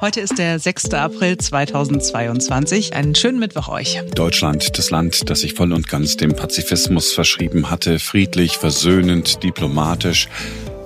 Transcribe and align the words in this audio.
Heute 0.00 0.20
ist 0.22 0.38
der 0.38 0.58
6. 0.58 0.94
April 0.94 1.36
2022. 1.36 2.94
Einen 2.94 3.14
schönen 3.14 3.38
Mittwoch 3.38 3.68
euch. 3.68 4.00
Deutschland, 4.14 4.78
das 4.78 4.90
Land, 4.90 5.28
das 5.28 5.40
sich 5.40 5.52
voll 5.52 5.74
und 5.74 5.88
ganz 5.88 6.16
dem 6.16 6.34
Pazifismus 6.34 7.12
verschrieben 7.12 7.68
hatte, 7.68 7.98
friedlich, 7.98 8.56
versöhnend, 8.56 9.42
diplomatisch. 9.42 10.26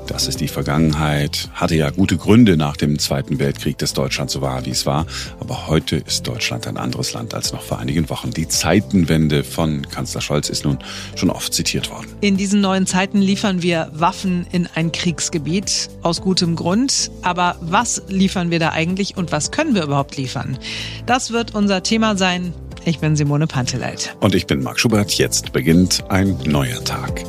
Das 0.06 0.28
ist 0.28 0.40
die 0.40 0.48
Vergangenheit. 0.48 1.48
Hatte 1.54 1.76
ja 1.76 1.90
gute 1.90 2.16
Gründe 2.16 2.56
nach 2.56 2.76
dem 2.76 2.98
Zweiten 2.98 3.38
Weltkrieg, 3.38 3.78
dass 3.78 3.94
Deutschland 3.94 4.30
so 4.30 4.42
war, 4.42 4.66
wie 4.66 4.70
es 4.70 4.84
war. 4.84 5.06
Aber 5.40 5.66
heute 5.66 5.96
ist 5.96 6.26
Deutschland 6.26 6.66
ein 6.66 6.76
anderes 6.76 7.14
Land 7.14 7.32
als 7.34 7.52
noch 7.52 7.62
vor 7.62 7.78
einigen 7.78 8.08
Wochen. 8.10 8.30
Die 8.30 8.46
Zeitenwende 8.46 9.44
von 9.44 9.88
Kanzler 9.88 10.20
Scholz 10.20 10.50
ist 10.50 10.64
nun 10.64 10.78
schon 11.16 11.30
oft 11.30 11.54
zitiert 11.54 11.90
worden. 11.90 12.06
In 12.20 12.36
diesen 12.36 12.60
neuen 12.60 12.86
Zeiten 12.86 13.18
liefern 13.18 13.62
wir 13.62 13.90
Waffen 13.94 14.46
in 14.52 14.68
ein 14.74 14.92
Kriegsgebiet. 14.92 15.88
Aus 16.02 16.20
gutem 16.20 16.54
Grund. 16.54 17.10
Aber 17.22 17.56
was 17.60 18.02
liefern 18.08 18.50
wir 18.50 18.58
da 18.58 18.70
eigentlich 18.70 19.16
und 19.16 19.32
was 19.32 19.50
können 19.50 19.74
wir 19.74 19.84
überhaupt 19.84 20.16
liefern? 20.16 20.58
Das 21.06 21.32
wird 21.32 21.54
unser 21.54 21.82
Thema 21.82 22.16
sein. 22.16 22.52
Ich 22.84 22.98
bin 22.98 23.16
Simone 23.16 23.46
Panteleit. 23.46 24.14
Und 24.20 24.34
ich 24.34 24.46
bin 24.46 24.62
Marc 24.62 24.78
Schubert. 24.78 25.14
Jetzt 25.14 25.52
beginnt 25.52 26.04
ein 26.10 26.36
neuer 26.44 26.84
Tag. 26.84 27.24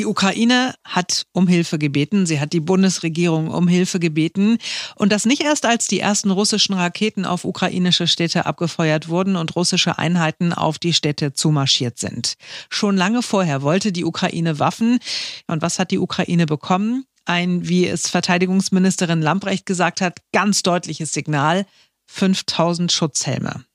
Die 0.00 0.06
Ukraine 0.06 0.76
hat 0.82 1.26
um 1.32 1.46
Hilfe 1.46 1.78
gebeten. 1.78 2.24
Sie 2.24 2.40
hat 2.40 2.54
die 2.54 2.60
Bundesregierung 2.60 3.48
um 3.48 3.68
Hilfe 3.68 4.00
gebeten. 4.00 4.56
Und 4.96 5.12
das 5.12 5.26
nicht 5.26 5.42
erst, 5.42 5.66
als 5.66 5.88
die 5.88 6.00
ersten 6.00 6.30
russischen 6.30 6.72
Raketen 6.72 7.26
auf 7.26 7.44
ukrainische 7.44 8.06
Städte 8.06 8.46
abgefeuert 8.46 9.10
wurden 9.10 9.36
und 9.36 9.54
russische 9.56 9.98
Einheiten 9.98 10.54
auf 10.54 10.78
die 10.78 10.94
Städte 10.94 11.34
zumarschiert 11.34 11.98
sind. 11.98 12.36
Schon 12.70 12.96
lange 12.96 13.20
vorher 13.20 13.60
wollte 13.60 13.92
die 13.92 14.06
Ukraine 14.06 14.58
Waffen. 14.58 15.00
Und 15.48 15.60
was 15.60 15.78
hat 15.78 15.90
die 15.90 15.98
Ukraine 15.98 16.46
bekommen? 16.46 17.04
Ein, 17.26 17.68
wie 17.68 17.86
es 17.86 18.08
Verteidigungsministerin 18.08 19.20
Lamprecht 19.20 19.66
gesagt 19.66 20.00
hat, 20.00 20.20
ganz 20.32 20.62
deutliches 20.62 21.12
Signal. 21.12 21.66
5000 22.06 22.90
Schutzhelme. 22.90 23.66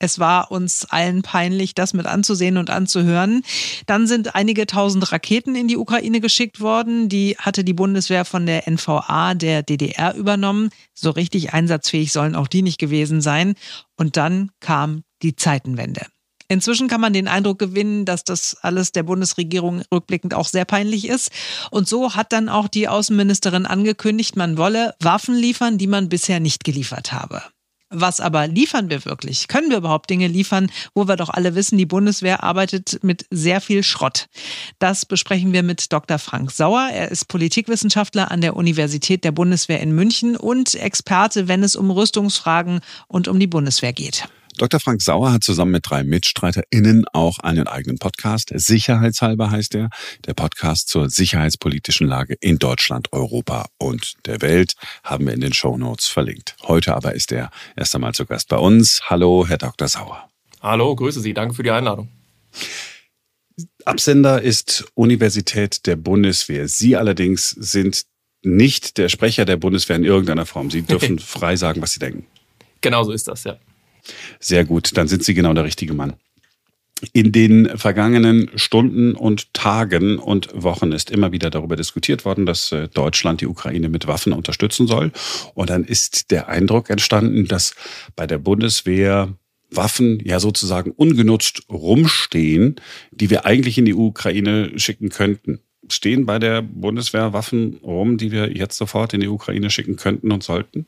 Es 0.00 0.18
war 0.18 0.50
uns 0.50 0.86
allen 0.86 1.20
peinlich, 1.20 1.74
das 1.74 1.92
mit 1.92 2.06
anzusehen 2.06 2.56
und 2.56 2.70
anzuhören. 2.70 3.42
Dann 3.86 4.06
sind 4.06 4.34
einige 4.34 4.66
tausend 4.66 5.12
Raketen 5.12 5.54
in 5.54 5.68
die 5.68 5.76
Ukraine 5.76 6.20
geschickt 6.20 6.60
worden. 6.60 7.10
Die 7.10 7.36
hatte 7.38 7.64
die 7.64 7.74
Bundeswehr 7.74 8.24
von 8.24 8.46
der 8.46 8.66
NVA 8.66 9.34
der 9.34 9.62
DDR 9.62 10.14
übernommen. 10.14 10.70
So 10.94 11.10
richtig 11.10 11.52
einsatzfähig 11.52 12.12
sollen 12.12 12.34
auch 12.34 12.48
die 12.48 12.62
nicht 12.62 12.78
gewesen 12.78 13.20
sein. 13.20 13.54
Und 13.96 14.16
dann 14.16 14.50
kam 14.60 15.04
die 15.22 15.36
Zeitenwende. 15.36 16.06
Inzwischen 16.48 16.88
kann 16.88 17.02
man 17.02 17.12
den 17.12 17.28
Eindruck 17.28 17.58
gewinnen, 17.58 18.06
dass 18.06 18.24
das 18.24 18.56
alles 18.62 18.92
der 18.92 19.02
Bundesregierung 19.02 19.82
rückblickend 19.92 20.32
auch 20.32 20.48
sehr 20.48 20.64
peinlich 20.64 21.06
ist. 21.06 21.30
Und 21.70 21.86
so 21.86 22.14
hat 22.14 22.32
dann 22.32 22.48
auch 22.48 22.68
die 22.68 22.88
Außenministerin 22.88 23.66
angekündigt, 23.66 24.34
man 24.34 24.56
wolle 24.56 24.94
Waffen 24.98 25.36
liefern, 25.36 25.76
die 25.76 25.86
man 25.86 26.08
bisher 26.08 26.40
nicht 26.40 26.64
geliefert 26.64 27.12
habe. 27.12 27.42
Was 27.92 28.20
aber 28.20 28.46
liefern 28.46 28.88
wir 28.88 29.04
wirklich? 29.04 29.48
Können 29.48 29.68
wir 29.68 29.78
überhaupt 29.78 30.08
Dinge 30.10 30.28
liefern, 30.28 30.70
wo 30.94 31.08
wir 31.08 31.16
doch 31.16 31.28
alle 31.28 31.56
wissen, 31.56 31.76
die 31.76 31.86
Bundeswehr 31.86 32.44
arbeitet 32.44 33.02
mit 33.02 33.26
sehr 33.30 33.60
viel 33.60 33.82
Schrott? 33.82 34.28
Das 34.78 35.04
besprechen 35.04 35.52
wir 35.52 35.64
mit 35.64 35.92
Dr. 35.92 36.20
Frank 36.20 36.52
Sauer. 36.52 36.88
Er 36.92 37.10
ist 37.10 37.26
Politikwissenschaftler 37.26 38.30
an 38.30 38.42
der 38.42 38.54
Universität 38.54 39.24
der 39.24 39.32
Bundeswehr 39.32 39.80
in 39.80 39.92
München 39.92 40.36
und 40.36 40.76
Experte, 40.76 41.48
wenn 41.48 41.64
es 41.64 41.74
um 41.74 41.90
Rüstungsfragen 41.90 42.80
und 43.08 43.26
um 43.26 43.40
die 43.40 43.48
Bundeswehr 43.48 43.92
geht. 43.92 44.28
Dr. 44.56 44.80
Frank 44.80 45.00
Sauer 45.00 45.32
hat 45.32 45.44
zusammen 45.44 45.72
mit 45.72 45.88
drei 45.88 46.04
MitstreiterInnen 46.04 47.06
auch 47.12 47.38
einen 47.38 47.66
eigenen 47.66 47.98
Podcast. 47.98 48.50
Sicherheitshalber 48.54 49.50
heißt 49.50 49.74
er. 49.74 49.90
Der 50.26 50.34
Podcast 50.34 50.88
zur 50.88 51.08
sicherheitspolitischen 51.08 52.06
Lage 52.06 52.36
in 52.40 52.58
Deutschland, 52.58 53.12
Europa 53.12 53.66
und 53.78 54.14
der 54.26 54.42
Welt 54.42 54.74
haben 55.04 55.26
wir 55.26 55.34
in 55.34 55.40
den 55.40 55.52
Show 55.52 55.78
Notes 55.78 56.08
verlinkt. 56.08 56.56
Heute 56.62 56.94
aber 56.94 57.14
ist 57.14 57.32
er 57.32 57.50
erst 57.76 57.94
einmal 57.94 58.12
zu 58.12 58.26
Gast 58.26 58.48
bei 58.48 58.56
uns. 58.56 59.02
Hallo, 59.04 59.46
Herr 59.48 59.58
Dr. 59.58 59.88
Sauer. 59.88 60.28
Hallo, 60.60 60.94
grüße 60.94 61.20
Sie. 61.20 61.32
Danke 61.32 61.54
für 61.54 61.62
die 61.62 61.70
Einladung. 61.70 62.08
Absender 63.84 64.42
ist 64.42 64.84
Universität 64.94 65.86
der 65.86 65.96
Bundeswehr. 65.96 66.68
Sie 66.68 66.96
allerdings 66.96 67.50
sind 67.50 68.04
nicht 68.42 68.98
der 68.98 69.08
Sprecher 69.08 69.44
der 69.44 69.56
Bundeswehr 69.56 69.96
in 69.96 70.04
irgendeiner 70.04 70.46
Form. 70.46 70.70
Sie 70.70 70.82
dürfen 70.86 71.18
frei 71.18 71.56
sagen, 71.56 71.80
was 71.82 71.92
Sie 71.92 72.00
denken. 72.00 72.26
Genau 72.80 73.04
so 73.04 73.12
ist 73.12 73.28
das, 73.28 73.44
ja. 73.44 73.58
Sehr 74.38 74.64
gut, 74.64 74.96
dann 74.96 75.08
sind 75.08 75.24
Sie 75.24 75.34
genau 75.34 75.54
der 75.54 75.64
richtige 75.64 75.94
Mann. 75.94 76.14
In 77.12 77.32
den 77.32 77.78
vergangenen 77.78 78.50
Stunden 78.56 79.14
und 79.14 79.54
Tagen 79.54 80.18
und 80.18 80.50
Wochen 80.52 80.92
ist 80.92 81.10
immer 81.10 81.32
wieder 81.32 81.48
darüber 81.48 81.74
diskutiert 81.74 82.26
worden, 82.26 82.44
dass 82.44 82.72
äh, 82.72 82.88
Deutschland 82.88 83.40
die 83.40 83.46
Ukraine 83.46 83.88
mit 83.88 84.06
Waffen 84.06 84.34
unterstützen 84.34 84.86
soll. 84.86 85.10
Und 85.54 85.70
dann 85.70 85.84
ist 85.84 86.30
der 86.30 86.48
Eindruck 86.48 86.90
entstanden, 86.90 87.48
dass 87.48 87.74
bei 88.16 88.26
der 88.26 88.38
Bundeswehr 88.38 89.34
Waffen 89.70 90.20
ja 90.24 90.40
sozusagen 90.40 90.90
ungenutzt 90.90 91.62
rumstehen, 91.70 92.76
die 93.12 93.30
wir 93.30 93.46
eigentlich 93.46 93.78
in 93.78 93.84
die 93.84 93.94
Ukraine 93.94 94.78
schicken 94.78 95.08
könnten. 95.08 95.60
Stehen 95.88 96.26
bei 96.26 96.38
der 96.38 96.60
Bundeswehr 96.60 97.32
Waffen 97.32 97.78
rum, 97.82 98.18
die 98.18 98.30
wir 98.30 98.52
jetzt 98.52 98.76
sofort 98.76 99.14
in 99.14 99.20
die 99.20 99.28
Ukraine 99.28 99.70
schicken 99.70 99.96
könnten 99.96 100.32
und 100.32 100.42
sollten? 100.42 100.86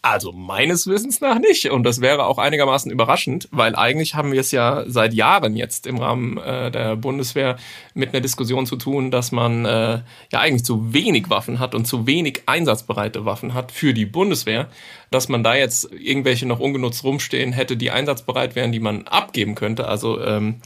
Also 0.00 0.32
meines 0.32 0.86
Wissens 0.86 1.20
nach 1.20 1.38
nicht. 1.38 1.70
Und 1.70 1.82
das 1.82 2.00
wäre 2.00 2.26
auch 2.26 2.38
einigermaßen 2.38 2.90
überraschend, 2.90 3.48
weil 3.50 3.74
eigentlich 3.74 4.14
haben 4.14 4.30
wir 4.30 4.40
es 4.40 4.52
ja 4.52 4.84
seit 4.86 5.12
Jahren 5.12 5.56
jetzt 5.56 5.86
im 5.88 5.98
Rahmen 5.98 6.38
äh, 6.38 6.70
der 6.70 6.96
Bundeswehr 6.96 7.56
mit 7.94 8.10
einer 8.10 8.20
Diskussion 8.20 8.64
zu 8.64 8.76
tun, 8.76 9.10
dass 9.10 9.32
man 9.32 9.64
äh, 9.64 10.00
ja 10.30 10.38
eigentlich 10.38 10.64
zu 10.64 10.92
wenig 10.92 11.30
Waffen 11.30 11.58
hat 11.58 11.74
und 11.74 11.86
zu 11.86 12.06
wenig 12.06 12.42
einsatzbereite 12.46 13.24
Waffen 13.24 13.54
hat 13.54 13.72
für 13.72 13.92
die 13.92 14.06
Bundeswehr, 14.06 14.68
dass 15.10 15.28
man 15.28 15.42
da 15.42 15.56
jetzt 15.56 15.92
irgendwelche 15.92 16.46
noch 16.46 16.60
ungenutzt 16.60 17.02
rumstehen 17.02 17.52
hätte, 17.52 17.76
die 17.76 17.90
einsatzbereit 17.90 18.54
wären, 18.54 18.70
die 18.70 18.80
man 18.80 19.08
abgeben 19.08 19.56
könnte. 19.56 19.88
Also 19.88 20.22
ähm, 20.22 20.60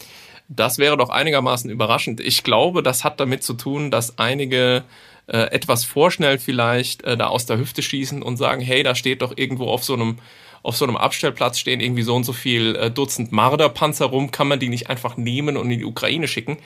das 0.49 0.77
wäre 0.77 0.99
doch 0.99 1.09
einigermaßen 1.09 1.71
überraschend. 1.71 2.21
Ich 2.21 2.43
glaube, 2.43 2.83
das 2.83 3.05
hat 3.05 3.19
damit 3.19 3.43
zu 3.43 3.55
tun, 3.55 3.91
dass 3.91 4.19
einige 4.19 4.85
äh, 5.33 5.51
etwas 5.51 5.85
vorschnell 5.85 6.39
vielleicht 6.39 7.03
äh, 7.05 7.17
da 7.17 7.29
aus 7.29 7.47
der 7.47 7.59
Hüfte 7.59 7.83
schießen 7.83 8.23
und 8.23 8.37
sagen, 8.37 8.61
hey, 8.61 8.83
da 8.83 8.95
steht 8.95 9.23
doch 9.23 9.33
irgendwo 9.37 9.67
auf 9.67 9.83
so 9.83 9.95
einem 9.95 10.19
auf 10.63 10.77
so 10.77 10.85
einem 10.85 10.97
Abstellplatz 10.97 11.59
stehen 11.59 11.81
irgendwie 11.81 12.03
so 12.03 12.15
und 12.15 12.23
so 12.23 12.33
viel 12.33 12.77
äh, 12.77 12.89
Dutzend 12.89 13.33
Marderpanzer 13.33 14.07
rum, 14.07 14.31
kann 14.31 14.47
man 14.47 14.61
die 14.61 14.69
nicht 14.69 14.89
einfach 14.91 15.17
nehmen 15.17 15.57
und 15.57 15.69
in 15.71 15.81
die 15.81 15.85
Ukraine 15.85 16.29
schicken? 16.29 16.59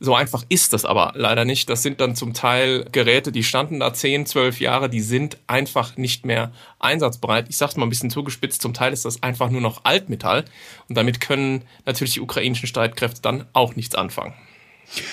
So 0.00 0.14
einfach 0.14 0.44
ist 0.48 0.72
das 0.72 0.84
aber 0.84 1.12
leider 1.14 1.44
nicht. 1.44 1.68
Das 1.68 1.82
sind 1.82 2.00
dann 2.00 2.16
zum 2.16 2.32
Teil 2.32 2.86
Geräte, 2.90 3.32
die 3.32 3.44
standen 3.44 3.80
da 3.80 3.92
10, 3.92 4.26
12 4.26 4.60
Jahre, 4.60 4.88
die 4.88 5.00
sind 5.00 5.36
einfach 5.46 5.96
nicht 5.96 6.24
mehr 6.24 6.52
einsatzbereit. 6.78 7.46
Ich 7.50 7.58
sag's 7.58 7.76
mal 7.76 7.86
ein 7.86 7.90
bisschen 7.90 8.10
zugespitzt, 8.10 8.62
zum 8.62 8.74
Teil 8.74 8.92
ist 8.92 9.04
das 9.04 9.22
einfach 9.22 9.50
nur 9.50 9.60
noch 9.60 9.84
Altmetall 9.84 10.46
und 10.88 10.96
damit 10.96 11.20
können 11.20 11.62
natürlich 11.84 12.14
die 12.14 12.20
ukrainischen 12.20 12.66
Streitkräfte 12.66 13.20
dann 13.20 13.44
auch 13.52 13.76
nichts 13.76 13.94
anfangen. 13.94 14.34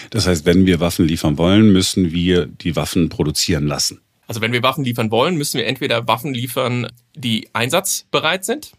Das 0.09 0.27
heißt, 0.27 0.45
wenn 0.45 0.65
wir 0.65 0.79
Waffen 0.79 1.05
liefern 1.05 1.37
wollen, 1.37 1.71
müssen 1.71 2.11
wir 2.11 2.45
die 2.45 2.75
Waffen 2.75 3.09
produzieren 3.09 3.67
lassen. 3.67 4.01
Also 4.27 4.41
wenn 4.41 4.51
wir 4.51 4.63
Waffen 4.63 4.83
liefern 4.83 5.11
wollen, 5.11 5.35
müssen 5.35 5.57
wir 5.57 5.67
entweder 5.67 6.07
Waffen 6.07 6.33
liefern, 6.33 6.87
die 7.15 7.47
einsatzbereit 7.53 8.43
sind. 8.43 8.71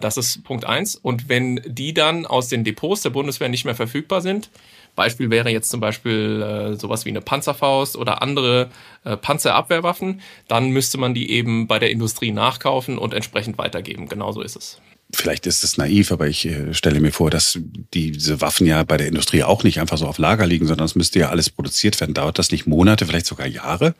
Das 0.00 0.16
ist 0.16 0.44
Punkt 0.44 0.64
eins. 0.64 0.94
Und 0.94 1.28
wenn 1.28 1.60
die 1.66 1.92
dann 1.92 2.24
aus 2.24 2.48
den 2.48 2.62
Depots 2.62 3.02
der 3.02 3.10
Bundeswehr 3.10 3.48
nicht 3.48 3.64
mehr 3.64 3.74
verfügbar 3.74 4.20
sind, 4.20 4.50
Beispiel 4.94 5.30
wäre 5.30 5.50
jetzt 5.50 5.70
zum 5.70 5.80
Beispiel 5.80 6.42
äh, 6.42 6.74
sowas 6.76 7.04
wie 7.04 7.10
eine 7.10 7.20
Panzerfaust 7.20 7.96
oder 7.96 8.22
andere 8.22 8.70
äh, 9.04 9.16
Panzerabwehrwaffen, 9.16 10.20
dann 10.48 10.70
müsste 10.70 10.98
man 10.98 11.14
die 11.14 11.30
eben 11.30 11.66
bei 11.66 11.78
der 11.78 11.90
Industrie 11.90 12.32
nachkaufen 12.32 12.98
und 12.98 13.14
entsprechend 13.14 13.58
weitergeben. 13.58 14.08
Genauso 14.08 14.40
ist 14.40 14.56
es 14.56 14.80
vielleicht 15.14 15.46
ist 15.46 15.64
es 15.64 15.78
naiv, 15.78 16.12
aber 16.12 16.28
ich 16.28 16.46
äh, 16.46 16.74
stelle 16.74 17.00
mir 17.00 17.12
vor, 17.12 17.30
dass 17.30 17.58
diese 17.94 18.40
Waffen 18.40 18.66
ja 18.66 18.82
bei 18.84 18.96
der 18.96 19.08
Industrie 19.08 19.42
auch 19.42 19.64
nicht 19.64 19.80
einfach 19.80 19.98
so 19.98 20.06
auf 20.06 20.18
Lager 20.18 20.46
liegen, 20.46 20.66
sondern 20.66 20.84
es 20.84 20.94
müsste 20.94 21.18
ja 21.18 21.30
alles 21.30 21.50
produziert 21.50 22.00
werden. 22.00 22.14
Dauert 22.14 22.38
das 22.38 22.50
nicht 22.50 22.66
Monate, 22.66 23.06
vielleicht 23.06 23.26
sogar 23.26 23.46
Jahre? 23.46 23.94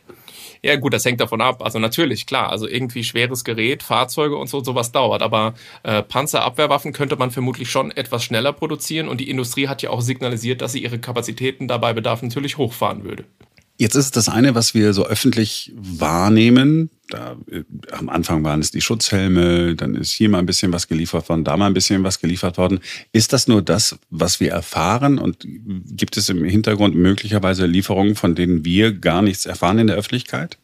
Ja, 0.63 0.75
gut, 0.77 0.93
das 0.93 1.05
hängt 1.05 1.21
davon 1.21 1.41
ab. 1.41 1.63
Also 1.63 1.79
natürlich, 1.79 2.27
klar, 2.27 2.51
also 2.51 2.67
irgendwie 2.67 3.05
schweres 3.05 3.45
Gerät, 3.45 3.83
Fahrzeuge 3.83 4.37
und 4.37 4.49
so, 4.49 4.63
sowas 4.63 4.91
dauert. 4.91 5.23
Aber 5.23 5.55
äh, 5.85 6.03
Panzerabwehrwaffen 6.03 6.93
könnte 6.93 7.17
man 7.17 7.31
vermutlich 7.31 7.71
schon 7.71 7.91
etwas 7.93 8.25
schneller 8.25 8.53
produzieren 8.53 9.09
und 9.09 9.21
die 9.21 9.31
Industrie 9.31 9.69
hat 9.69 9.83
ja 9.83 9.91
auch 9.91 10.01
signalisiert, 10.01 10.61
dass 10.61 10.73
sie 10.73 10.83
ihre 10.83 10.99
Kapazitäten 10.99 11.69
dabei 11.69 11.93
Bedarf 11.93 12.23
natürlich 12.23 12.59
hochfahren 12.59 13.05
würde. 13.05 13.25
Jetzt 13.81 13.95
ist 13.95 14.17
das 14.17 14.29
eine, 14.29 14.57
was 14.57 14.75
wir 14.75 14.93
so 14.93 15.07
öffentlich 15.07 15.73
wahrnehmen. 15.77 16.91
Da, 17.11 17.37
äh, 17.49 17.63
am 17.93 18.09
Anfang 18.09 18.43
waren 18.43 18.59
es 18.59 18.73
die 18.73 18.81
Schutzhelme, 18.81 19.77
dann 19.77 19.95
ist 19.95 20.11
hier 20.11 20.29
mal 20.29 20.41
ein 20.41 20.47
bisschen 20.47 20.73
was 20.73 20.89
geliefert 20.89 21.29
worden, 21.29 21.45
da 21.45 21.57
mal 21.57 21.67
ein 21.67 21.75
bisschen 21.75 22.03
was 22.03 22.21
geliefert 22.21 22.59
worden. 22.59 22.81
Ist 23.13 23.33
das 23.33 23.47
nur 23.47 23.63
das, 23.63 23.97
was 24.11 24.41
wir 24.41 24.51
erfahren? 24.51 25.19
Und 25.19 25.47
gibt 25.47 26.17
es 26.17 26.29
im 26.29 26.43
Hintergrund 26.43 26.97
möglicherweise 26.97 27.67
Lieferungen, 27.67 28.17
von 28.17 28.35
denen 28.35 28.65
wir 28.65 28.93
gar 28.93 29.23
nichts 29.23 29.47
erfahren 29.47 29.79
in 29.79 29.87
der 29.87 29.97
Öffentlichkeit? 29.97 30.59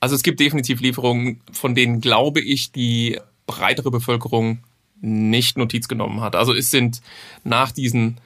Also 0.00 0.16
es 0.16 0.24
gibt 0.24 0.40
definitiv 0.40 0.80
Lieferungen, 0.80 1.42
von 1.52 1.76
denen 1.76 2.00
glaube 2.00 2.40
ich, 2.40 2.72
die 2.72 3.20
breitere 3.46 3.92
Bevölkerung 3.92 4.64
nicht 5.00 5.56
Notiz 5.56 5.86
genommen 5.86 6.20
hat. 6.20 6.34
Also 6.34 6.52
es 6.52 6.72
sind 6.72 7.00
nach 7.44 7.70
diesen 7.70 8.18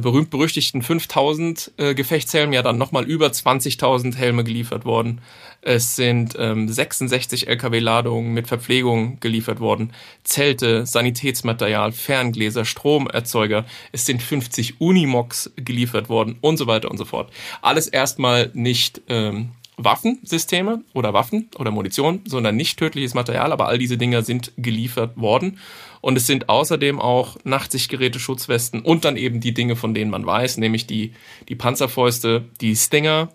berühmt-berüchtigten 0.00 0.82
5000 0.82 1.72
äh, 1.76 1.94
Gefechtshelmen 1.94 2.52
ja 2.52 2.62
dann 2.62 2.78
nochmal 2.78 3.04
über 3.04 3.26
20.000 3.26 4.16
Helme 4.16 4.44
geliefert 4.44 4.84
worden. 4.84 5.20
Es 5.62 5.96
sind 5.96 6.34
ähm, 6.38 6.68
66 6.68 7.48
Lkw-Ladungen 7.48 8.34
mit 8.34 8.46
Verpflegung 8.46 9.18
geliefert 9.20 9.60
worden, 9.60 9.92
Zelte, 10.22 10.84
Sanitätsmaterial, 10.84 11.92
Ferngläser, 11.92 12.64
Stromerzeuger. 12.64 13.64
Es 13.92 14.04
sind 14.04 14.22
50 14.22 14.80
Unimox 14.80 15.52
geliefert 15.56 16.08
worden 16.08 16.36
und 16.40 16.58
so 16.58 16.66
weiter 16.66 16.90
und 16.90 16.98
so 16.98 17.04
fort. 17.04 17.32
Alles 17.62 17.88
erstmal 17.88 18.50
nicht 18.52 19.00
ähm, 19.08 19.50
Waffensysteme 19.76 20.82
oder 20.92 21.12
Waffen 21.12 21.48
oder 21.58 21.70
Munition, 21.70 22.20
sondern 22.26 22.56
nicht 22.56 22.78
tödliches 22.78 23.14
Material, 23.14 23.52
aber 23.52 23.66
all 23.66 23.78
diese 23.78 23.98
Dinger 23.98 24.22
sind 24.22 24.52
geliefert 24.56 25.16
worden. 25.16 25.58
Und 26.04 26.18
es 26.18 26.26
sind 26.26 26.50
außerdem 26.50 27.00
auch 27.00 27.38
Nachtsichtgeräte, 27.44 28.18
Schutzwesten 28.18 28.82
und 28.82 29.06
dann 29.06 29.16
eben 29.16 29.40
die 29.40 29.54
Dinge, 29.54 29.74
von 29.74 29.94
denen 29.94 30.10
man 30.10 30.26
weiß, 30.26 30.58
nämlich 30.58 30.86
die, 30.86 31.14
die 31.48 31.54
Panzerfäuste, 31.54 32.44
die 32.60 32.76
Stinger, 32.76 33.30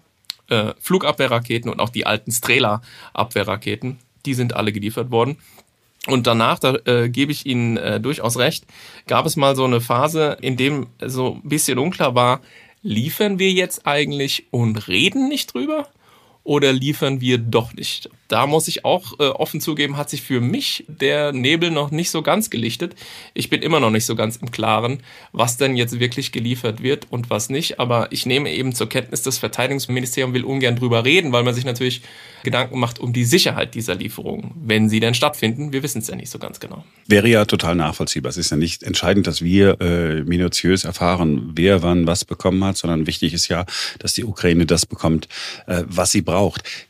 äh, 0.50 0.76
Flugabwehrraketen 0.80 1.72
und 1.72 1.80
auch 1.80 1.90
die 1.90 2.06
alten 2.06 2.32
Strela-Abwehrraketen. 2.32 3.98
Die 4.28 4.36
sind 4.36 4.56
alle 4.56 4.72
geliefert 4.72 5.10
worden. 5.10 5.38
Und 6.06 6.28
danach, 6.28 6.60
da 6.60 6.76
äh, 6.86 7.10
gebe 7.10 7.32
ich 7.32 7.48
Ihnen 7.48 7.78
äh, 7.78 8.00
durchaus 8.00 8.38
recht, 8.38 8.66
gab 9.08 9.26
es 9.26 9.36
mal 9.36 9.56
so 9.56 9.66
eine 9.66 9.82
Phase, 9.82 10.38
in 10.40 10.56
dem 10.56 10.86
so 11.04 11.40
ein 11.44 11.50
bisschen 11.50 11.80
unklar 11.80 12.14
war, 12.14 12.40
liefern 12.84 13.40
wir 13.40 13.52
jetzt 13.52 13.88
eigentlich 13.88 14.46
und 14.52 14.88
reden 14.88 15.28
nicht 15.28 15.56
drüber? 15.56 15.88
Oder 16.50 16.74
liefern 16.74 17.22
wir 17.22 17.38
doch 17.38 17.76
nicht? 17.76 18.10
Da 18.28 18.48
muss 18.48 18.68
ich 18.68 18.84
auch 18.84 19.20
äh, 19.20 19.28
offen 19.28 19.62
zugeben, 19.62 19.98
hat 19.98 20.10
sich 20.10 20.24
für 20.24 20.42
mich 20.42 20.84
der 20.88 21.32
Nebel 21.32 21.70
noch 21.70 21.92
nicht 21.92 22.10
so 22.10 22.24
ganz 22.24 22.50
gelichtet. 22.50 22.96
Ich 23.36 23.52
bin 23.52 23.62
immer 23.62 23.80
noch 23.80 23.92
nicht 23.92 24.06
so 24.06 24.16
ganz 24.16 24.38
im 24.38 24.50
Klaren, 24.50 25.04
was 25.32 25.58
denn 25.58 25.76
jetzt 25.76 26.00
wirklich 26.00 26.32
geliefert 26.32 26.82
wird 26.82 27.06
und 27.12 27.30
was 27.30 27.50
nicht. 27.50 27.80
Aber 27.80 28.12
ich 28.12 28.26
nehme 28.26 28.52
eben 28.52 28.74
zur 28.74 28.90
Kenntnis, 28.90 29.22
das 29.22 29.38
Verteidigungsministerium 29.38 30.34
will 30.34 30.44
ungern 30.44 30.76
drüber 30.76 31.06
reden, 31.06 31.32
weil 31.34 31.44
man 31.44 31.54
sich 31.54 31.66
natürlich 31.66 32.02
Gedanken 32.44 32.80
macht 32.80 33.00
um 33.00 33.14
die 33.14 33.26
Sicherheit 33.26 33.76
dieser 33.76 33.96
Lieferungen, 33.96 34.52
wenn 34.56 34.90
sie 34.90 35.00
denn 35.00 35.14
stattfinden. 35.14 35.72
Wir 35.72 35.84
wissen 35.84 36.00
es 36.00 36.08
ja 36.08 36.16
nicht 36.16 36.32
so 36.32 36.40
ganz 36.40 36.60
genau. 36.60 36.84
Wäre 37.06 37.28
ja 37.28 37.46
total 37.46 37.76
nachvollziehbar. 37.76 38.30
Es 38.30 38.38
ist 38.38 38.50
ja 38.50 38.58
nicht 38.58 38.82
entscheidend, 38.82 39.28
dass 39.28 39.44
wir 39.44 39.80
äh, 39.82 40.24
minutiös 40.24 40.84
erfahren, 40.84 41.52
wer 41.54 41.84
wann 41.84 42.08
was 42.08 42.26
bekommen 42.26 42.64
hat, 42.64 42.78
sondern 42.78 43.06
wichtig 43.06 43.34
ist 43.34 43.50
ja, 43.50 43.66
dass 44.00 44.14
die 44.14 44.24
Ukraine 44.24 44.66
das 44.66 44.86
bekommt, 44.86 45.28
äh, 45.68 45.84
was 45.86 46.12
sie 46.12 46.22
braucht. 46.22 46.39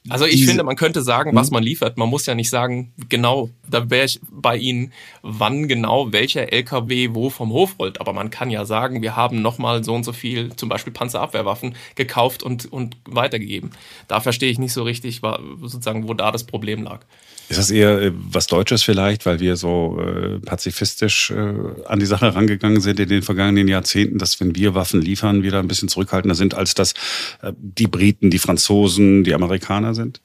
Also 0.10 0.26
ich 0.26 0.36
Diese, 0.36 0.48
finde, 0.48 0.64
man 0.64 0.76
könnte 0.76 1.02
sagen, 1.02 1.36
was 1.36 1.48
hm? 1.48 1.56
man 1.56 1.64
liefert. 1.64 1.98
Man 1.98 2.10
muss 2.10 2.26
ja 2.26 2.36
nicht 2.36 2.50
sagen, 2.50 2.94
genau, 3.10 3.50
da 3.68 3.90
wäre 3.90 4.06
ich 4.06 4.20
bei 4.30 4.58
Ihnen, 4.58 4.94
wann 5.22 5.68
genau 5.68 6.12
welcher 6.12 6.52
LKW 6.52 7.10
wo 7.14 7.30
vom 7.30 7.52
Hof 7.52 7.78
rollt. 7.80 8.00
Aber 8.00 8.14
man 8.14 8.30
kann 8.30 8.50
ja 8.50 8.66
sagen, 8.66 9.02
wir 9.02 9.16
haben 9.16 9.42
nochmal 9.42 9.84
so 9.84 9.94
und 9.94 10.04
so 10.04 10.14
viel, 10.14 10.56
zum 10.56 10.70
Beispiel 10.70 10.94
Panzerabwehrwaffen, 10.94 11.76
gekauft 11.96 12.44
und, 12.44 12.72
und 12.72 12.98
weitergegeben. 13.06 13.72
Da 14.08 14.20
verstehe 14.20 14.52
ich 14.52 14.60
nicht 14.60 14.74
so 14.74 14.84
richtig, 14.84 15.22
sozusagen, 15.62 16.08
wo 16.08 16.14
da 16.14 16.32
das 16.32 16.44
Problem 16.44 16.84
lag. 16.84 17.02
Ist 17.50 17.58
das 17.58 17.72
eher 17.72 18.00
äh, 18.00 18.12
was 18.14 18.46
Deutsches 18.46 18.84
vielleicht, 18.84 19.26
weil 19.26 19.40
wir 19.40 19.56
so 19.56 20.00
äh, 20.00 20.38
pazifistisch 20.38 21.32
äh, 21.32 21.54
an 21.86 22.00
die 22.00 22.06
Sache 22.06 22.36
rangegangen 22.36 22.80
sind 22.80 23.00
in 23.00 23.10
den 23.10 23.24
vergangenen 23.24 23.68
Jahrzehnten, 23.68 24.20
dass 24.20 24.40
wenn 24.40 24.56
wir 24.56 24.76
Waffen 24.76 25.02
liefern, 25.02 25.42
wir 25.42 25.50
da 25.50 25.60
ein 25.60 25.68
bisschen 25.68 25.90
zurückhaltender 25.90 26.36
sind, 26.36 26.54
als 26.54 26.76
dass 26.76 26.94
äh, 27.42 27.52
die 27.58 27.88
Briten, 27.88 28.30
die 28.30 28.38
Franzosen, 28.38 29.24
die 29.30 29.36
Amerikaner 29.36 29.94
sind? 29.94 30.22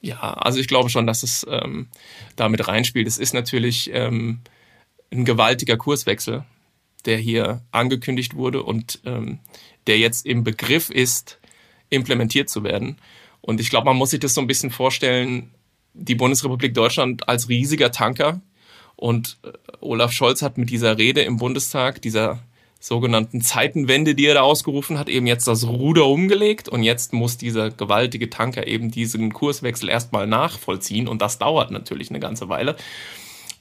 Ja, 0.00 0.34
also 0.34 0.58
ich 0.58 0.68
glaube 0.68 0.90
schon, 0.90 1.06
dass 1.06 1.22
es 1.22 1.46
ähm, 1.48 1.86
damit 2.36 2.68
reinspielt. 2.68 3.06
Es 3.06 3.16
ist 3.16 3.32
natürlich 3.32 3.90
ähm, 3.92 4.40
ein 5.10 5.24
gewaltiger 5.24 5.78
Kurswechsel, 5.78 6.44
der 7.06 7.16
hier 7.16 7.62
angekündigt 7.70 8.34
wurde 8.34 8.62
und 8.62 9.00
ähm, 9.06 9.38
der 9.86 9.98
jetzt 9.98 10.26
im 10.26 10.44
Begriff 10.44 10.90
ist, 10.90 11.38
implementiert 11.88 12.50
zu 12.50 12.64
werden. 12.64 12.98
Und 13.40 13.60
ich 13.60 13.70
glaube, 13.70 13.86
man 13.86 13.96
muss 13.96 14.10
sich 14.10 14.20
das 14.20 14.34
so 14.34 14.40
ein 14.40 14.46
bisschen 14.46 14.70
vorstellen, 14.70 15.50
die 15.94 16.14
Bundesrepublik 16.14 16.74
Deutschland 16.74 17.28
als 17.28 17.48
riesiger 17.48 17.92
Tanker. 17.92 18.40
Und 18.96 19.38
äh, 19.42 19.52
Olaf 19.80 20.12
Scholz 20.12 20.42
hat 20.42 20.58
mit 20.58 20.68
dieser 20.68 20.98
Rede 20.98 21.22
im 21.22 21.38
Bundestag, 21.38 22.02
dieser 22.02 22.42
sogenannten 22.84 23.40
Zeitenwende, 23.40 24.14
die 24.14 24.26
er 24.26 24.34
da 24.34 24.42
ausgerufen 24.42 24.98
hat, 24.98 25.08
eben 25.08 25.26
jetzt 25.26 25.48
das 25.48 25.66
Ruder 25.66 26.04
umgelegt 26.04 26.68
und 26.68 26.82
jetzt 26.82 27.14
muss 27.14 27.38
dieser 27.38 27.70
gewaltige 27.70 28.28
Tanker 28.28 28.66
eben 28.66 28.90
diesen 28.90 29.32
Kurswechsel 29.32 29.88
erstmal 29.88 30.26
nachvollziehen 30.26 31.08
und 31.08 31.22
das 31.22 31.38
dauert 31.38 31.70
natürlich 31.70 32.10
eine 32.10 32.20
ganze 32.20 32.50
Weile. 32.50 32.76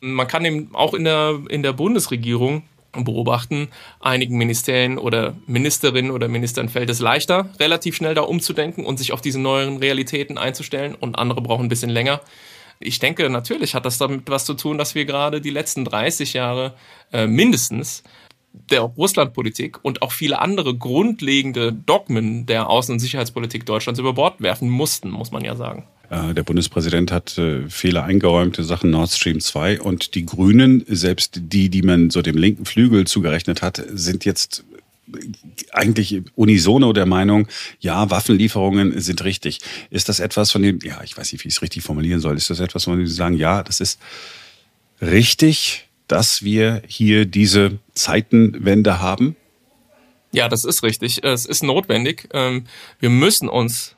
Man 0.01 0.27
kann 0.27 0.43
eben 0.43 0.75
auch 0.75 0.93
in 0.93 1.05
der, 1.05 1.39
in 1.47 1.63
der 1.63 1.71
Bundesregierung 1.71 2.63
beobachten, 2.91 3.69
einigen 4.01 4.37
Ministerien 4.37 4.97
oder 4.97 5.37
Ministerinnen 5.47 6.11
oder 6.11 6.27
Ministern 6.27 6.67
fällt 6.67 6.89
es 6.89 6.99
leichter, 6.99 7.49
relativ 7.61 7.95
schnell 7.95 8.15
da 8.15 8.23
umzudenken 8.23 8.85
und 8.85 8.97
sich 8.97 9.13
auf 9.13 9.21
diese 9.21 9.39
neuen 9.39 9.77
Realitäten 9.77 10.37
einzustellen 10.37 10.95
und 10.95 11.17
andere 11.17 11.39
brauchen 11.39 11.67
ein 11.67 11.69
bisschen 11.69 11.89
länger. 11.89 12.19
Ich 12.81 12.99
denke, 12.99 13.29
natürlich 13.29 13.73
hat 13.73 13.85
das 13.85 13.97
damit 13.97 14.29
was 14.29 14.43
zu 14.43 14.53
tun, 14.53 14.77
dass 14.77 14.95
wir 14.95 15.05
gerade 15.05 15.39
die 15.39 15.49
letzten 15.49 15.85
30 15.85 16.33
Jahre 16.33 16.73
äh, 17.13 17.25
mindestens 17.25 18.03
der 18.53 18.81
Russlandpolitik 18.81 19.83
und 19.83 20.01
auch 20.01 20.11
viele 20.11 20.39
andere 20.39 20.75
grundlegende 20.75 21.73
Dogmen 21.73 22.45
der 22.45 22.69
Außen- 22.69 22.91
und 22.91 22.99
Sicherheitspolitik 22.99 23.65
Deutschlands 23.65 23.99
über 23.99 24.13
Bord 24.13 24.41
werfen 24.41 24.69
mussten, 24.69 25.09
muss 25.09 25.31
man 25.31 25.43
ja 25.43 25.55
sagen. 25.55 25.85
Äh, 26.09 26.33
der 26.33 26.43
Bundespräsident 26.43 27.11
hat 27.11 27.37
äh, 27.37 27.67
Fehler 27.69 28.03
eingeräumt 28.03 28.57
in 28.59 28.63
Sachen 28.63 28.91
Nord 28.91 29.09
Stream 29.09 29.39
2 29.39 29.81
und 29.81 30.15
die 30.15 30.25
Grünen, 30.25 30.83
selbst 30.87 31.39
die, 31.41 31.69
die 31.69 31.81
man 31.81 32.11
so 32.11 32.21
dem 32.21 32.37
linken 32.37 32.65
Flügel 32.65 33.05
zugerechnet 33.07 33.61
hat, 33.61 33.83
sind 33.91 34.23
jetzt 34.23 34.63
eigentlich 35.71 36.21
unisono 36.35 36.93
der 36.93 37.05
Meinung, 37.05 37.47
ja, 37.79 38.09
Waffenlieferungen 38.09 38.99
sind 39.01 39.23
richtig. 39.23 39.59
Ist 39.89 40.09
das 40.09 40.19
etwas 40.19 40.51
von 40.51 40.61
dem, 40.61 40.79
ja, 40.81 41.01
ich 41.03 41.17
weiß 41.17 41.31
nicht, 41.31 41.43
wie 41.43 41.49
ich 41.49 41.55
es 41.55 41.61
richtig 41.61 41.83
formulieren 41.83 42.19
soll, 42.19 42.37
ist 42.37 42.49
das 42.49 42.59
etwas, 42.59 42.85
von 42.85 42.97
dem 42.97 43.07
Sie 43.07 43.13
sagen, 43.13 43.35
ja, 43.35 43.63
das 43.63 43.79
ist 43.79 43.99
richtig, 45.01 45.87
dass 46.13 46.43
wir 46.43 46.83
hier 46.85 47.25
diese 47.25 47.79
Zeitenwende 47.95 49.01
haben? 49.01 49.35
Ja, 50.31 50.47
das 50.47 50.63
ist 50.63 50.83
richtig. 50.83 51.23
Es 51.23 51.47
ist 51.47 51.63
notwendig. 51.63 52.29
Ähm, 52.33 52.65
wir 52.99 53.09
müssen 53.09 53.49
uns 53.49 53.95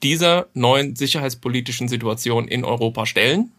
dieser 0.00 0.46
neuen 0.54 0.94
sicherheitspolitischen 0.94 1.88
Situation 1.88 2.46
in 2.46 2.64
Europa 2.64 3.04
stellen. 3.04 3.50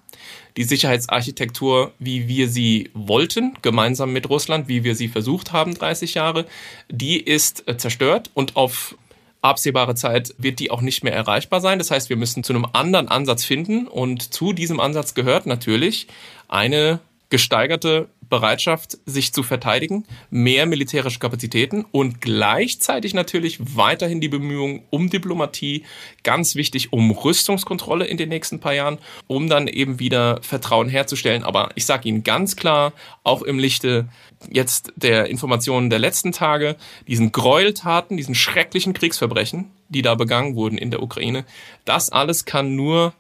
Die 0.56 0.64
Sicherheitsarchitektur, 0.64 1.92
wie 2.00 2.30
wir 2.30 2.48
sie 2.48 2.90
wollten, 2.94 3.58
gemeinsam 3.62 4.14
mit 4.14 4.30
Russland, 4.30 4.70
wie 4.70 4.86
wir 4.86 4.96
sie 4.96 5.10
versucht 5.10 5.52
haben, 5.52 5.74
30 5.74 6.14
Jahre, 6.14 6.46
die 6.90 7.20
ist 7.20 7.68
äh, 7.68 7.76
zerstört 7.76 8.32
und 8.34 8.56
auf 8.56 8.96
absehbare 9.42 9.96
Zeit 9.96 10.34
wird 10.38 10.60
die 10.60 10.72
auch 10.72 10.82
nicht 10.82 11.04
mehr 11.04 11.14
erreichbar 11.14 11.60
sein. 11.60 11.78
Das 11.78 11.92
heißt, 11.92 12.08
wir 12.08 12.16
müssen 12.16 12.46
zu 12.46 12.54
einem 12.54 12.68
anderen 12.72 13.10
Ansatz 13.10 13.44
finden 13.44 13.90
und 13.90 14.34
zu 14.34 14.54
diesem 14.54 14.80
Ansatz 14.80 15.14
gehört 15.14 15.46
natürlich 15.46 16.08
eine 16.48 17.02
gesteigerte 17.32 18.10
Bereitschaft, 18.30 18.98
sich 19.06 19.34
zu 19.34 19.44
verteidigen, 19.44 20.06
mehr 20.30 20.66
militärische 20.66 21.20
Kapazitäten 21.20 21.86
und 21.92 22.22
gleichzeitig 22.22 23.14
natürlich 23.14 23.58
weiterhin 23.76 24.22
die 24.22 24.30
Bemühungen 24.30 24.84
um 24.90 25.10
Diplomatie, 25.10 25.84
ganz 26.24 26.56
wichtig 26.56 26.94
um 26.94 27.12
Rüstungskontrolle 27.12 28.06
in 28.06 28.18
den 28.18 28.30
nächsten 28.30 28.60
paar 28.60 28.74
Jahren, 28.74 29.00
um 29.28 29.50
dann 29.50 29.68
eben 29.68 30.00
wieder 30.00 30.40
Vertrauen 30.44 30.88
herzustellen. 30.88 31.44
Aber 31.44 31.72
ich 31.76 31.86
sage 31.86 32.08
Ihnen 32.08 32.24
ganz 32.24 32.56
klar, 32.56 32.94
auch 33.24 33.42
im 33.42 33.60
Lichte 33.60 34.08
jetzt 34.50 34.94
der 34.96 35.26
Informationen 35.28 35.90
der 35.90 36.00
letzten 36.00 36.32
Tage, 36.32 36.78
diesen 37.08 37.32
Gräueltaten, 37.32 38.18
diesen 38.18 38.36
schrecklichen 38.36 38.94
Kriegsverbrechen, 38.94 39.72
die 39.90 40.02
da 40.02 40.16
begangen 40.16 40.56
wurden 40.56 40.78
in 40.78 40.92
der 40.92 41.04
Ukraine, 41.04 41.46
das 41.86 42.10
alles 42.10 42.46
kann 42.46 42.76
nur 42.76 43.14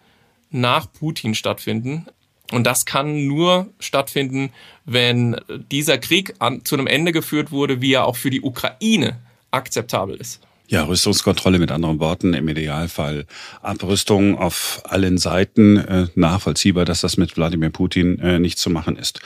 nach 0.51 0.91
Putin 0.91 1.35
stattfinden. 1.35 2.07
Und 2.51 2.65
das 2.65 2.85
kann 2.85 3.25
nur 3.27 3.67
stattfinden, 3.79 4.51
wenn 4.85 5.37
dieser 5.71 5.97
Krieg 5.97 6.35
an, 6.39 6.65
zu 6.65 6.75
einem 6.75 6.87
Ende 6.87 7.11
geführt 7.11 7.51
wurde, 7.51 7.81
wie 7.81 7.93
er 7.93 8.05
auch 8.05 8.17
für 8.17 8.29
die 8.29 8.41
Ukraine 8.41 9.19
akzeptabel 9.51 10.15
ist. 10.15 10.41
Ja, 10.71 10.85
Rüstungskontrolle 10.85 11.59
mit 11.59 11.69
anderen 11.69 11.99
Worten, 11.99 12.33
im 12.33 12.47
Idealfall 12.47 13.25
Abrüstung 13.61 14.37
auf 14.37 14.81
allen 14.85 15.17
Seiten. 15.17 15.75
Äh, 15.75 16.07
nachvollziehbar, 16.15 16.85
dass 16.85 17.01
das 17.01 17.17
mit 17.17 17.35
Wladimir 17.35 17.71
Putin 17.71 18.19
äh, 18.19 18.39
nicht 18.39 18.57
zu 18.57 18.69
machen 18.69 18.95
ist. 18.95 19.19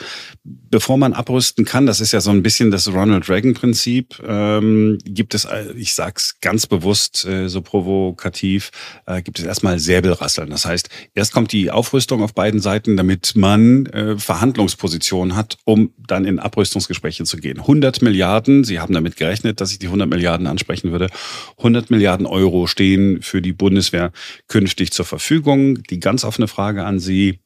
Bevor 0.44 0.98
man 0.98 1.14
abrüsten 1.14 1.64
kann, 1.64 1.86
das 1.86 2.00
ist 2.00 2.14
ja 2.14 2.20
so 2.20 2.32
ein 2.32 2.42
bisschen 2.42 2.72
das 2.72 2.92
Ronald 2.92 3.30
Reagan-Prinzip, 3.30 4.24
ähm, 4.28 4.98
gibt 5.06 5.36
es, 5.36 5.46
äh, 5.46 5.72
ich 5.78 5.94
sag's 5.94 6.40
ganz 6.42 6.66
bewusst 6.66 7.26
äh, 7.26 7.48
so 7.48 7.62
provokativ, 7.62 8.72
äh, 9.06 9.22
gibt 9.22 9.38
es 9.38 9.46
erstmal 9.46 9.78
Säbelrasseln. 9.78 10.50
Das 10.50 10.66
heißt, 10.66 10.90
erst 11.14 11.32
kommt 11.32 11.52
die 11.52 11.70
Aufrüstung 11.70 12.24
auf 12.24 12.34
beiden 12.34 12.60
Seiten, 12.60 12.98
damit 12.98 13.34
man 13.36 13.86
äh, 13.86 14.18
Verhandlungspositionen 14.18 15.36
hat, 15.36 15.60
um 15.64 15.94
dann 16.08 16.26
in 16.26 16.40
Abrüstungsgespräche 16.40 17.24
zu 17.24 17.38
gehen. 17.38 17.60
100 17.60 18.02
Milliarden, 18.02 18.64
Sie 18.64 18.80
haben 18.80 18.96
damit 18.96 19.16
gerechnet, 19.16 19.62
dass 19.62 19.72
ich 19.72 19.78
die 19.78 19.86
100 19.86 20.10
Milliarden 20.10 20.48
ansprechen 20.48 20.92
würde. 20.92 21.12
100 21.58 21.90
Milliarden 21.90 22.26
Euro 22.26 22.68
stehen 22.68 23.22
für 23.22 23.42
die 23.42 23.54
Bundeswehr 23.54 24.12
künftig 24.48 24.92
zur 24.92 25.06
Verfügung. 25.06 25.84
Die 25.84 26.00
ganz 26.00 26.24
offene 26.24 26.48
Frage 26.48 26.86
an 26.86 27.00
Sie, 27.00 27.40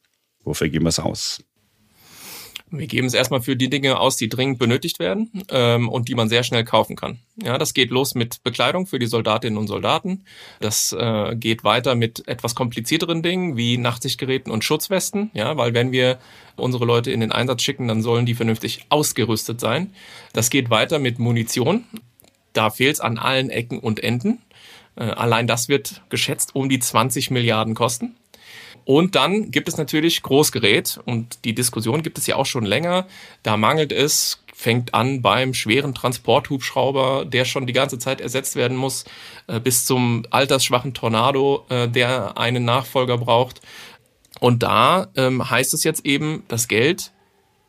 wofür 0.43 0.69
geben 0.69 0.85
wir 0.85 0.89
es 0.89 0.99
aus? 0.99 1.43
Wir 2.71 2.87
geben 2.87 3.07
es 3.07 3.13
erstmal 3.15 3.41
für 3.41 3.55
die 3.55 3.69
Dinge 3.69 3.99
aus, 3.99 4.15
die 4.15 4.29
dringend 4.29 4.59
benötigt 4.59 4.99
werden 4.99 5.31
ähm, 5.49 5.89
und 5.89 6.07
die 6.07 6.15
man 6.15 6.29
sehr 6.29 6.43
schnell 6.43 6.63
kaufen 6.63 6.95
kann. 6.95 7.19
Ja, 7.41 7.57
das 7.57 7.73
geht 7.73 7.89
los 7.89 8.13
mit 8.13 8.43
Bekleidung 8.43 8.85
für 8.85 8.99
die 8.99 9.07
Soldatinnen 9.07 9.57
und 9.57 9.67
Soldaten. 9.67 10.23
Das 10.59 10.93
äh, 10.97 11.35
geht 11.35 11.63
weiter 11.63 11.95
mit 11.95 12.27
etwas 12.27 12.53
komplizierteren 12.53 13.23
Dingen 13.23 13.57
wie 13.57 13.77
Nachtsichtgeräten 13.77 14.51
und 14.51 14.63
Schutzwesten. 14.63 15.31
Ja, 15.33 15.57
weil 15.57 15.73
wenn 15.73 15.91
wir 15.91 16.19
unsere 16.57 16.85
Leute 16.85 17.11
in 17.11 17.21
den 17.21 17.31
Einsatz 17.31 17.63
schicken, 17.63 17.87
dann 17.87 18.03
sollen 18.03 18.27
die 18.27 18.35
vernünftig 18.35 18.85
ausgerüstet 18.89 19.59
sein. 19.59 19.93
Das 20.33 20.51
geht 20.51 20.69
weiter 20.69 20.99
mit 20.99 21.17
Munition. 21.17 21.85
Da 22.53 22.69
fehlt 22.69 22.95
es 22.95 23.01
an 23.01 23.17
allen 23.17 23.49
Ecken 23.49 23.79
und 23.79 24.01
Enden. 24.01 24.41
Äh, 24.95 25.03
allein 25.03 25.47
das 25.47 25.69
wird 25.69 26.01
geschätzt 26.09 26.55
um 26.55 26.69
die 26.69 26.79
20 26.79 27.31
Milliarden 27.31 27.75
kosten. 27.75 28.15
Und 28.85 29.15
dann 29.15 29.51
gibt 29.51 29.67
es 29.67 29.77
natürlich 29.77 30.23
Großgerät 30.23 30.99
und 31.05 31.45
die 31.45 31.53
Diskussion 31.53 32.01
gibt 32.01 32.17
es 32.17 32.25
ja 32.25 32.37
auch 32.37 32.47
schon 32.47 32.65
länger. 32.65 33.05
Da 33.43 33.55
mangelt 33.55 33.91
es, 33.91 34.43
fängt 34.53 34.93
an 34.95 35.21
beim 35.21 35.53
schweren 35.53 35.93
Transporthubschrauber, 35.93 37.25
der 37.25 37.45
schon 37.45 37.67
die 37.67 37.73
ganze 37.73 37.99
Zeit 37.99 38.19
ersetzt 38.19 38.55
werden 38.55 38.75
muss, 38.75 39.05
äh, 39.47 39.59
bis 39.59 39.85
zum 39.85 40.25
altersschwachen 40.31 40.93
Tornado, 40.93 41.65
äh, 41.69 41.87
der 41.87 42.37
einen 42.37 42.65
Nachfolger 42.65 43.19
braucht. 43.19 43.61
Und 44.39 44.63
da 44.63 45.07
ähm, 45.15 45.49
heißt 45.49 45.73
es 45.73 45.83
jetzt 45.83 46.05
eben, 46.05 46.43
das 46.47 46.67
Geld 46.67 47.11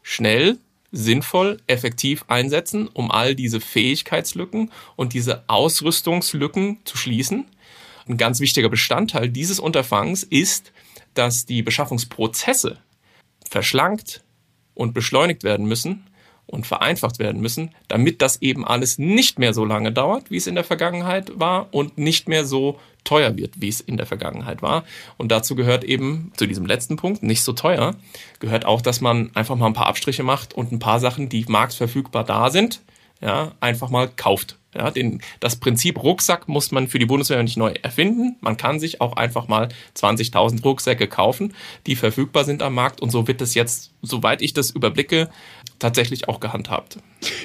schnell, 0.03 0.59
sinnvoll, 0.93 1.61
effektiv 1.67 2.25
einsetzen, 2.29 2.89
um 2.89 3.11
all 3.11 3.35
diese 3.35 3.61
Fähigkeitslücken 3.61 4.71
und 4.97 5.13
diese 5.13 5.45
Ausrüstungslücken 5.49 6.79
zu 6.85 6.97
schließen. 6.97 7.47
Ein 8.09 8.17
ganz 8.17 8.41
wichtiger 8.41 8.69
Bestandteil 8.69 9.29
dieses 9.29 9.61
Unterfangs 9.61 10.23
ist, 10.23 10.73
dass 11.15 11.47
die 11.47 11.63
Beschaffungsprozesse 11.63 12.79
verschlankt 13.49 14.23
und 14.75 14.95
beschleunigt 14.95 15.45
werden 15.45 15.67
müssen 15.67 16.10
und 16.51 16.67
vereinfacht 16.67 17.19
werden 17.19 17.41
müssen, 17.41 17.71
damit 17.89 18.23
das 18.23 18.43
eben 18.43 18.67
alles 18.67 18.99
nicht 18.99 19.39
mehr 19.39 19.55
so 19.55 19.65
lange 19.65 19.93
dauert, 19.93 20.31
wie 20.31 20.37
es 20.37 20.47
in 20.47 20.57
der 20.57 20.65
Vergangenheit 20.65 21.39
war 21.39 21.69
und 21.71 21.97
nicht 21.97 22.29
mehr 22.29 22.45
so 22.45 22.79
teuer 23.05 23.37
wird, 23.37 23.61
wie 23.61 23.69
es 23.69 23.81
in 23.81 23.97
der 23.97 24.07
Vergangenheit 24.07 24.61
war. 24.61 24.85
Und 25.17 25.31
dazu 25.31 25.55
gehört 25.55 25.85
eben 25.85 26.33
zu 26.37 26.47
diesem 26.47 26.67
letzten 26.67 26.97
Punkt, 26.97 27.23
nicht 27.23 27.43
so 27.43 27.53
teuer, 27.53 27.95
gehört 28.41 28.65
auch, 28.65 28.83
dass 28.83 29.01
man 29.01 29.31
einfach 29.35 29.57
mal 29.57 29.67
ein 29.67 29.75
paar 29.75 29.87
Abstriche 29.87 30.23
macht 30.23 30.53
und 30.55 30.73
ein 30.73 30.81
paar 30.81 31.01
Sachen, 31.01 31.29
die 31.29 31.45
marktverfügbar 31.49 32.25
da 32.25 32.51
sind, 32.51 32.81
ja, 33.21 33.53
einfach 33.61 33.91
mal 33.91 34.09
kauft. 34.09 34.57
Ja, 34.75 34.91
den, 34.91 35.21
das 35.41 35.57
Prinzip 35.57 36.01
Rucksack 36.01 36.49
muss 36.49 36.71
man 36.71 36.87
für 36.87 37.01
die 37.01 37.07
Bundeswehr 37.07 37.43
nicht 37.43 37.57
neu 37.57 37.75
erfinden. 37.83 38.37
Man 38.41 38.57
kann 38.57 38.79
sich 38.79 39.01
auch 39.01 39.17
einfach 39.17 39.49
mal 39.49 39.69
20.000 39.97 40.63
Rucksäcke 40.63 41.09
kaufen, 41.09 41.55
die 41.87 41.97
verfügbar 41.97 42.45
sind 42.45 42.63
am 42.63 42.75
Markt. 42.75 43.01
Und 43.01 43.11
so 43.11 43.27
wird 43.27 43.41
es 43.41 43.55
jetzt, 43.55 43.91
soweit 44.03 44.43
ich 44.43 44.53
das 44.53 44.71
überblicke, 44.71 45.29
tatsächlich 45.81 46.29
auch 46.29 46.39
gehandhabt. 46.39 46.99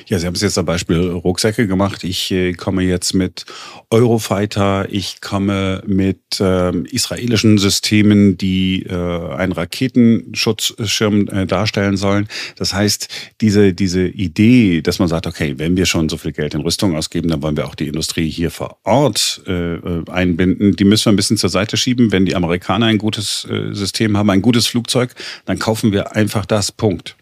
Ja, 0.08 0.20
Sie 0.20 0.27
haben 0.27 0.36
es 0.36 0.41
jetzt 0.41 0.58
am 0.58 0.65
Beispiel 0.65 1.10
Rucksäcke 1.10 1.67
gemacht. 1.67 2.03
Ich 2.03 2.32
äh, 2.32 2.53
komme 2.53 2.84
jetzt 2.84 3.13
mit 3.13 3.46
Eurofighter, 3.89 4.88
ich 4.89 5.20
komme 5.20 5.84
mit 5.86 6.20
ähm, 6.39 6.86
israelischen 6.86 7.58
Systemen, 7.58 8.38
die 8.38 8.84
äh, 8.84 8.94
einen 8.94 9.51
Raketenschutzschirm 9.51 11.27
äh, 11.27 11.46
darstellen 11.46 11.98
sollen. 11.98 12.27
Das 12.55 12.74
heißt, 12.74 13.10
diese, 13.41 13.74
diese 13.74 14.08
Idee, 14.08 14.82
dass 14.82 15.00
man 15.00 15.08
sagt, 15.08 15.27
okay, 15.27 15.55
wenn 15.58 15.75
wir 15.75 15.86
schon 15.86 16.08
so 16.08 16.17
viel 16.17 16.32
Geld 16.32 16.53
in 16.53 16.62
Rüstung 16.62 16.96
ausgeben, 16.96 17.15
dann 17.24 17.42
wollen 17.42 17.58
wir 17.58 17.68
auch 17.68 17.76
die 17.76 17.88
Industrie 17.88 18.30
hier 18.30 18.52
vor 18.52 18.78
Ort 18.84 19.42
äh, 19.48 19.76
äh 19.76 20.04
einbinden, 20.10 20.76
die 20.76 20.86
müssen 20.86 21.06
wir 21.06 21.14
ein 21.14 21.16
bisschen 21.16 21.38
zur 21.38 21.50
Seite 21.50 21.78
schieben. 21.78 22.12
Wenn 22.12 22.26
die 22.26 22.36
Amerikaner 22.36 22.88
ein 22.88 22.98
gutes 22.98 23.48
äh, 23.50 23.74
System 23.74 24.18
haben, 24.18 24.30
ein 24.30 24.42
gutes 24.42 24.68
Flugzeug, 24.68 25.16
dann 25.46 25.60
kaufen 25.60 25.92
wir 25.92 26.16
einfach 26.16 26.46
das. 26.46 26.72
Punkt. 26.72 27.16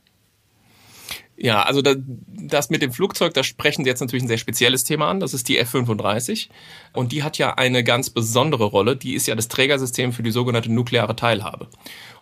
Ja, 1.36 1.64
also 1.64 1.82
das 1.82 2.70
mit 2.70 2.82
dem 2.84 2.92
Flugzeug, 2.92 3.34
da 3.34 3.44
sprechen 3.44 3.84
Sie 3.84 3.90
jetzt 3.90 4.02
natürlich 4.02 4.24
ein 4.24 4.28
sehr 4.28 4.38
spezielles 4.38 4.84
Thema 4.84 5.10
an. 5.10 5.20
Das 5.20 5.34
ist 5.34 5.50
die 5.50 5.58
F-35. 5.58 6.50
Und 6.94 7.12
die 7.12 7.24
hat 7.24 7.38
ja 7.38 7.56
eine 7.56 7.84
ganz 7.84 8.12
besondere 8.12 8.66
Rolle. 8.66 8.96
Die 8.96 9.16
ist 9.16 9.28
ja 9.28 9.36
das 9.36 9.48
Trägersystem 9.48 10.14
für 10.14 10.22
die 10.22 10.32
sogenannte 10.32 10.72
nukleare 10.72 11.16
Teilhabe. 11.16 11.70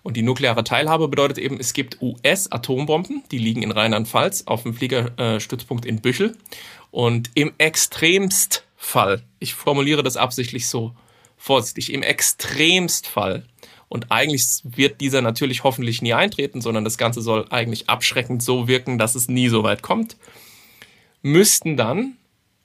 Und 0.01 0.15
die 0.17 0.23
nukleare 0.23 0.63
Teilhabe 0.63 1.09
bedeutet 1.09 1.37
eben, 1.37 1.59
es 1.59 1.73
gibt 1.73 2.01
US-Atombomben, 2.01 3.23
die 3.31 3.37
liegen 3.37 3.61
in 3.61 3.71
Rheinland-Pfalz 3.71 4.43
auf 4.47 4.63
dem 4.63 4.73
Fliegerstützpunkt 4.73 5.85
in 5.85 6.01
Büchel. 6.01 6.37
Und 6.89 7.31
im 7.35 7.51
Extremstfall, 7.57 9.23
ich 9.39 9.53
formuliere 9.53 10.03
das 10.03 10.17
absichtlich 10.17 10.67
so 10.67 10.95
vorsichtig, 11.37 11.91
im 11.93 12.01
Extremstfall 12.01 13.45
und 13.91 14.09
eigentlich 14.09 14.61
wird 14.63 15.01
dieser 15.01 15.21
natürlich 15.21 15.65
hoffentlich 15.65 16.01
nie 16.01 16.13
eintreten, 16.13 16.61
sondern 16.61 16.85
das 16.85 16.97
Ganze 16.97 17.21
soll 17.21 17.45
eigentlich 17.49 17.89
abschreckend 17.89 18.41
so 18.41 18.69
wirken, 18.69 18.97
dass 18.97 19.15
es 19.15 19.27
nie 19.27 19.49
so 19.49 19.63
weit 19.63 19.81
kommt. 19.81 20.15
Müssten 21.23 21.75
dann 21.75 22.13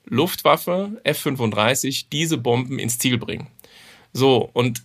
Luftwaffe 0.05 1.01
F-35 1.03 2.07
diese 2.13 2.39
Bomben 2.39 2.79
ins 2.79 3.01
Ziel 3.01 3.19
bringen. 3.19 3.49
So, 4.13 4.49
und 4.53 4.85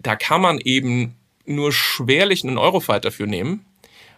da 0.00 0.16
kann 0.16 0.40
man 0.40 0.58
eben 0.58 1.14
nur 1.46 1.72
schwerlich 1.72 2.42
einen 2.42 2.58
Eurofighter 2.58 3.12
für 3.12 3.28
nehmen, 3.28 3.64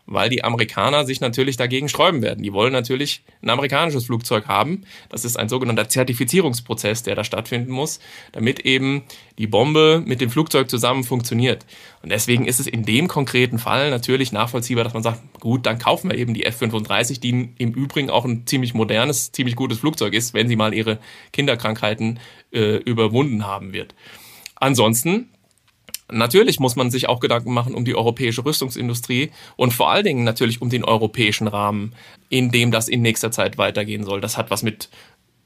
weil 0.06 0.28
die 0.28 0.44
Amerikaner 0.44 1.04
sich 1.06 1.20
natürlich 1.20 1.56
dagegen 1.56 1.88
sträuben 1.88 2.22
werden. 2.22 2.42
Die 2.42 2.52
wollen 2.52 2.72
natürlich 2.72 3.22
ein 3.40 3.50
amerikanisches 3.50 4.06
Flugzeug 4.06 4.46
haben. 4.46 4.82
Das 5.08 5.24
ist 5.24 5.36
ein 5.36 5.48
sogenannter 5.48 5.88
Zertifizierungsprozess, 5.88 7.02
der 7.02 7.14
da 7.14 7.24
stattfinden 7.24 7.72
muss, 7.72 8.00
damit 8.32 8.60
eben 8.60 9.04
die 9.38 9.46
Bombe 9.46 10.02
mit 10.04 10.20
dem 10.20 10.30
Flugzeug 10.30 10.68
zusammen 10.68 11.04
funktioniert. 11.04 11.64
Und 12.02 12.10
deswegen 12.10 12.46
ist 12.46 12.60
es 12.60 12.66
in 12.66 12.84
dem 12.84 13.08
konkreten 13.08 13.58
Fall 13.58 13.90
natürlich 13.90 14.32
nachvollziehbar, 14.32 14.84
dass 14.84 14.94
man 14.94 15.02
sagt, 15.02 15.20
gut, 15.40 15.66
dann 15.66 15.78
kaufen 15.78 16.10
wir 16.10 16.18
eben 16.18 16.34
die 16.34 16.44
F-35, 16.44 17.20
die 17.20 17.50
im 17.58 17.72
Übrigen 17.72 18.10
auch 18.10 18.24
ein 18.24 18.46
ziemlich 18.46 18.74
modernes, 18.74 19.32
ziemlich 19.32 19.56
gutes 19.56 19.78
Flugzeug 19.78 20.14
ist, 20.14 20.34
wenn 20.34 20.48
sie 20.48 20.56
mal 20.56 20.74
ihre 20.74 20.98
Kinderkrankheiten 21.32 22.18
äh, 22.52 22.76
überwunden 22.76 23.46
haben 23.46 23.72
wird. 23.72 23.94
Ansonsten 24.56 25.28
Natürlich 26.12 26.60
muss 26.60 26.76
man 26.76 26.90
sich 26.90 27.08
auch 27.08 27.20
Gedanken 27.20 27.52
machen 27.52 27.74
um 27.74 27.84
die 27.84 27.94
europäische 27.94 28.44
Rüstungsindustrie 28.44 29.30
und 29.56 29.72
vor 29.72 29.90
allen 29.90 30.04
Dingen 30.04 30.24
natürlich 30.24 30.60
um 30.60 30.70
den 30.70 30.84
europäischen 30.84 31.48
Rahmen, 31.48 31.94
in 32.28 32.50
dem 32.50 32.70
das 32.70 32.88
in 32.88 33.02
nächster 33.02 33.30
Zeit 33.30 33.58
weitergehen 33.58 34.04
soll. 34.04 34.20
Das 34.20 34.36
hat 34.36 34.50
was 34.50 34.62
mit 34.62 34.90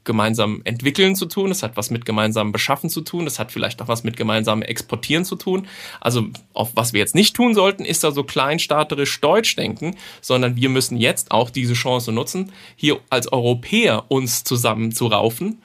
gemeinsam 0.07 0.61
entwickeln 0.63 1.15
zu 1.15 1.27
tun, 1.27 1.49
das 1.49 1.61
hat 1.61 1.77
was 1.77 1.91
mit 1.91 2.05
gemeinsamem 2.05 2.51
Beschaffen 2.51 2.89
zu 2.89 3.01
tun, 3.01 3.25
das 3.25 3.37
hat 3.37 3.51
vielleicht 3.51 3.81
auch 3.81 3.87
was 3.87 4.03
mit 4.03 4.17
gemeinsamem 4.17 4.63
Exportieren 4.63 5.25
zu 5.25 5.35
tun. 5.35 5.67
Also 6.01 6.27
auf 6.53 6.71
was 6.75 6.93
wir 6.93 6.99
jetzt 6.99 7.13
nicht 7.13 7.35
tun 7.35 7.53
sollten, 7.53 7.85
ist 7.85 8.03
da 8.03 8.11
so 8.11 8.23
kleinstaaterisch 8.23 9.21
deutsch 9.21 9.55
denken, 9.55 9.95
sondern 10.21 10.55
wir 10.55 10.69
müssen 10.69 10.97
jetzt 10.97 11.31
auch 11.31 11.49
diese 11.49 11.73
Chance 11.73 12.11
nutzen, 12.11 12.51
hier 12.75 12.99
als 13.09 13.31
Europäer 13.31 14.05
uns 14.07 14.43
zusammenzuraufen 14.43 15.61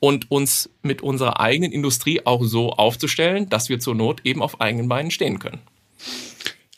und 0.00 0.30
uns 0.30 0.70
mit 0.82 1.02
unserer 1.02 1.40
eigenen 1.40 1.72
Industrie 1.72 2.24
auch 2.24 2.44
so 2.44 2.70
aufzustellen, 2.72 3.48
dass 3.48 3.68
wir 3.68 3.80
zur 3.80 3.94
Not 3.94 4.20
eben 4.24 4.42
auf 4.42 4.60
eigenen 4.60 4.88
Beinen 4.88 5.10
stehen 5.10 5.38
können. 5.38 5.60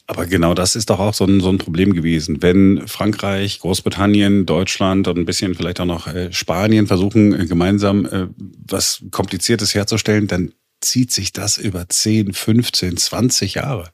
Aber 0.07 0.27
genau 0.27 0.55
das 0.55 0.75
ist 0.75 0.91
doch 0.91 0.99
auch 0.99 1.15
so 1.15 1.25
ein, 1.25 1.41
so 1.41 1.50
ein 1.50 1.59
Problem 1.59 1.93
gewesen. 1.93 2.43
Wenn 2.43 2.89
Frankreich, 2.89 3.61
Großbritannien, 3.61 4.45
Deutschland 4.45 5.07
und 5.07 5.19
ein 5.19 5.25
bisschen 5.25 5.55
vielleicht 5.55 5.79
auch 5.79 5.85
noch 5.87 6.09
äh, 6.09 6.33
Spanien 6.33 6.89
versuchen, 6.89 7.33
äh, 7.33 7.47
gemeinsam 7.47 8.07
äh, 8.07 8.27
was 8.67 9.05
Kompliziertes 9.12 9.73
herzustellen, 9.73 10.27
dann 10.27 10.53
zieht 10.81 11.12
sich 11.12 11.33
das 11.33 11.59
über 11.59 11.89
10, 11.89 12.33
15, 12.33 12.97
20 12.97 13.55
Jahre. 13.55 13.91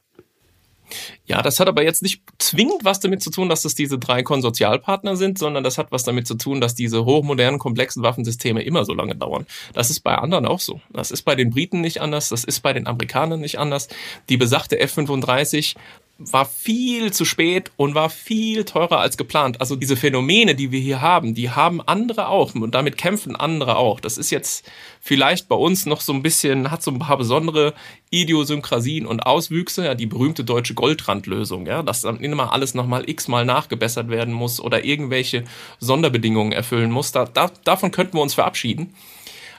Ja, 1.25 1.41
das 1.41 1.59
hat 1.59 1.67
aber 1.67 1.83
jetzt 1.83 2.01
nicht 2.01 2.21
zwingend 2.37 2.83
was 2.83 2.99
damit 2.99 3.21
zu 3.21 3.29
tun, 3.29 3.49
dass 3.49 3.61
das 3.61 3.75
diese 3.75 3.99
drei 3.99 4.23
Konsortialpartner 4.23 5.15
sind, 5.15 5.37
sondern 5.37 5.63
das 5.63 5.77
hat 5.77 5.91
was 5.91 6.03
damit 6.03 6.27
zu 6.27 6.35
tun, 6.35 6.61
dass 6.61 6.75
diese 6.75 7.05
hochmodernen, 7.05 7.59
komplexen 7.59 8.03
Waffensysteme 8.03 8.61
immer 8.63 8.85
so 8.85 8.93
lange 8.93 9.15
dauern. 9.15 9.45
Das 9.73 9.89
ist 9.89 10.01
bei 10.01 10.15
anderen 10.15 10.45
auch 10.45 10.59
so. 10.59 10.79
Das 10.91 11.11
ist 11.11 11.23
bei 11.23 11.35
den 11.35 11.49
Briten 11.49 11.81
nicht 11.81 12.01
anders, 12.01 12.29
das 12.29 12.43
ist 12.43 12.61
bei 12.61 12.73
den 12.73 12.87
Amerikanern 12.87 13.39
nicht 13.39 13.59
anders. 13.59 13.89
Die 14.29 14.37
besagte 14.37 14.79
F-35 14.79 15.75
war 16.19 16.45
viel 16.45 17.13
zu 17.13 17.25
spät 17.25 17.71
und 17.77 17.93
war 17.93 18.09
viel 18.09 18.65
teurer 18.65 18.99
als 18.99 19.17
geplant. 19.17 19.61
Also 19.61 19.75
diese 19.75 19.95
Phänomene, 19.95 20.55
die 20.55 20.71
wir 20.71 20.79
hier 20.79 21.01
haben, 21.01 21.35
die 21.35 21.51
haben 21.51 21.79
andere 21.81 22.29
auch 22.29 22.55
und 22.55 22.73
damit 22.73 22.97
kämpfen 22.97 23.35
andere 23.35 23.77
auch. 23.77 23.99
Das 23.99 24.17
ist 24.17 24.31
jetzt 24.31 24.69
vielleicht 24.99 25.47
bei 25.47 25.55
uns 25.55 25.85
noch 25.85 26.01
so 26.01 26.13
ein 26.13 26.23
bisschen, 26.23 26.71
hat 26.71 26.81
so 26.81 26.89
ein 26.89 26.99
paar 26.99 27.17
besondere 27.17 27.75
Idiosynkrasien 28.09 29.05
und 29.05 29.25
Auswüchse, 29.27 29.85
ja, 29.85 29.93
die 29.93 30.07
berühmte 30.07 30.43
deutsche 30.43 30.73
Goldrandlösung, 30.73 31.67
ja, 31.67 31.83
dass 31.83 32.01
dann 32.01 32.19
immer 32.19 32.51
alles 32.51 32.73
nochmal 32.73 33.07
x-mal 33.07 33.45
nachgebessert 33.45 34.09
werden 34.09 34.33
muss 34.33 34.59
oder 34.59 34.85
irgendwelche 34.85 35.43
Sonderbedingungen 35.79 36.51
erfüllen 36.51 36.89
muss. 36.89 37.11
Da, 37.11 37.25
da, 37.25 37.51
davon 37.63 37.91
könnten 37.91 38.17
wir 38.17 38.21
uns 38.21 38.33
verabschieden. 38.33 38.95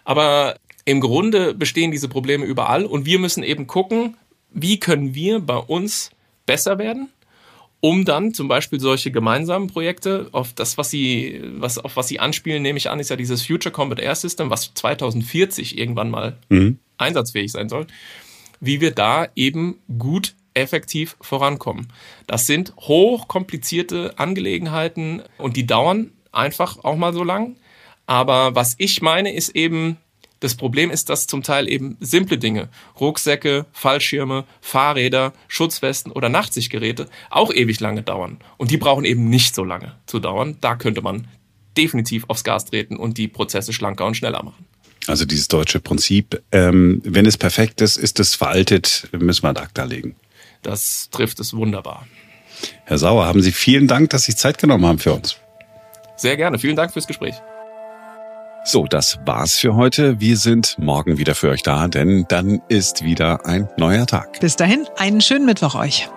Aber 0.04 0.56
im 0.84 1.00
Grunde 1.00 1.54
bestehen 1.54 1.92
diese 1.92 2.08
Probleme 2.08 2.46
überall 2.46 2.84
und 2.84 3.04
wir 3.04 3.18
müssen 3.18 3.44
eben 3.44 3.66
gucken, 3.66 4.16
wie 4.50 4.80
können 4.80 5.14
wir 5.14 5.38
bei 5.40 5.58
uns 5.58 6.10
besser 6.48 6.78
werden, 6.78 7.10
um 7.80 8.04
dann 8.04 8.34
zum 8.34 8.48
Beispiel 8.48 8.80
solche 8.80 9.12
gemeinsamen 9.12 9.68
Projekte, 9.68 10.28
auf 10.32 10.52
das, 10.54 10.78
was 10.78 10.90
sie, 10.90 11.40
was, 11.58 11.78
auf 11.78 11.94
was 11.96 12.08
sie 12.08 12.18
anspielen, 12.18 12.62
nehme 12.62 12.78
ich 12.78 12.90
an, 12.90 12.98
ist 12.98 13.10
ja 13.10 13.16
dieses 13.16 13.46
Future 13.46 13.72
Combat 13.72 14.00
Air 14.00 14.14
System, 14.16 14.50
was 14.50 14.72
2040 14.74 15.78
irgendwann 15.78 16.10
mal 16.10 16.38
mhm. 16.48 16.78
einsatzfähig 16.96 17.52
sein 17.52 17.68
soll, 17.68 17.86
wie 18.60 18.80
wir 18.80 18.90
da 18.90 19.28
eben 19.36 19.78
gut 19.98 20.34
effektiv 20.54 21.16
vorankommen. 21.20 21.92
Das 22.26 22.46
sind 22.46 22.74
hochkomplizierte 22.76 24.18
Angelegenheiten 24.18 25.22
und 25.36 25.56
die 25.56 25.66
dauern 25.66 26.10
einfach 26.32 26.82
auch 26.82 26.96
mal 26.96 27.12
so 27.12 27.22
lang. 27.22 27.56
Aber 28.06 28.54
was 28.54 28.74
ich 28.78 29.02
meine, 29.02 29.34
ist 29.34 29.50
eben, 29.50 29.98
das 30.40 30.54
Problem 30.54 30.90
ist, 30.90 31.11
dass 31.11 31.26
zum 31.26 31.42
Teil 31.42 31.68
eben 31.68 31.97
simple 32.00 32.38
Dinge, 32.38 32.68
Rucksäcke, 33.00 33.66
Fallschirme, 33.73 34.45
Fahrräder, 34.61 35.33
Schutzwesten 35.49 36.12
oder 36.12 36.28
Nachtsichtgeräte 36.28 37.09
auch 37.30 37.52
ewig 37.52 37.80
lange 37.80 38.02
dauern. 38.02 38.38
Und 38.57 38.71
die 38.71 38.76
brauchen 38.76 39.04
eben 39.04 39.28
nicht 39.28 39.54
so 39.54 39.64
lange 39.64 39.97
zu 40.07 40.21
dauern. 40.21 40.57
Da 40.61 40.76
könnte 40.76 41.02
man 41.02 41.26
definitiv 41.76 42.25
aufs 42.28 42.45
Gas 42.45 42.66
treten 42.66 42.97
und 42.97 43.18
die 43.18 43.28
Prozesse 43.28 43.73
schlanker 43.73 44.07
und 44.07 44.16
schneller 44.16 44.42
machen. 44.42 44.64
Also 45.07 45.25
dieses 45.25 45.49
deutsche 45.49 45.80
Prinzip, 45.80 46.42
ähm, 46.52 47.00
wenn 47.04 47.25
es 47.26 47.37
perfekt 47.37 47.80
ist, 47.80 47.97
ist 47.97 48.21
es 48.21 48.35
veraltet, 48.35 49.09
müssen 49.12 49.42
wir 49.42 49.50
ad 49.50 49.61
acta 49.61 49.85
legen. 49.85 50.16
Das 50.62 51.09
trifft 51.11 51.40
es 51.40 51.54
wunderbar. 51.54 52.07
Herr 52.85 52.99
Sauer, 52.99 53.26
haben 53.26 53.40
Sie 53.40 53.52
vielen 53.52 53.87
Dank, 53.87 54.11
dass 54.11 54.25
Sie 54.25 54.35
Zeit 54.35 54.59
genommen 54.59 54.85
haben 54.85 54.99
für 54.99 55.12
uns. 55.12 55.37
Sehr 56.16 56.37
gerne. 56.37 56.59
Vielen 56.59 56.76
Dank 56.76 56.92
fürs 56.92 57.07
Gespräch. 57.07 57.37
So, 58.64 58.86
das 58.86 59.18
war's 59.24 59.54
für 59.54 59.74
heute. 59.74 60.20
Wir 60.20 60.36
sind 60.36 60.76
morgen 60.78 61.18
wieder 61.18 61.34
für 61.34 61.50
euch 61.50 61.62
da, 61.62 61.88
denn 61.88 62.26
dann 62.28 62.60
ist 62.68 63.02
wieder 63.02 63.46
ein 63.46 63.68
neuer 63.76 64.06
Tag. 64.06 64.40
Bis 64.40 64.56
dahin, 64.56 64.86
einen 64.96 65.20
schönen 65.20 65.46
Mittwoch 65.46 65.74
euch. 65.74 66.08